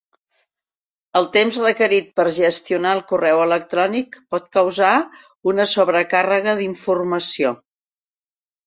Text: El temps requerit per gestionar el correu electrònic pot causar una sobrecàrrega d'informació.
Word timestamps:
El 1.19 1.27
temps 1.35 1.59
requerit 1.63 2.09
per 2.21 2.25
gestionar 2.39 2.95
el 2.99 3.03
correu 3.13 3.43
electrònic 3.45 4.19
pot 4.35 4.51
causar 4.59 4.93
una 5.55 5.71
sobrecàrrega 5.77 6.59
d'informació. 6.63 7.59